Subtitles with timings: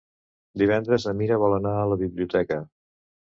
[0.61, 2.59] Divendres na Mira vol anar a la biblioteca.